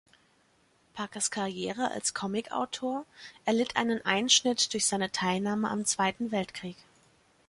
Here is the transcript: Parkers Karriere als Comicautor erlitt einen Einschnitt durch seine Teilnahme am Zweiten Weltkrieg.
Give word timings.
Parkers 0.93 1.29
Karriere 1.29 1.91
als 1.91 2.15
Comicautor 2.15 3.05
erlitt 3.45 3.75
einen 3.75 4.03
Einschnitt 4.03 4.73
durch 4.73 4.87
seine 4.87 5.11
Teilnahme 5.11 5.69
am 5.69 5.85
Zweiten 5.85 6.31
Weltkrieg. 6.31 6.75